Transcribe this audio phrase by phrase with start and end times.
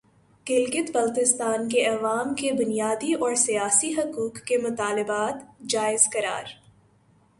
[0.47, 6.43] گلگت بلتستان کے عوام کے بنیادی اور سیاسی حقوق کے مطالبات جائز قرار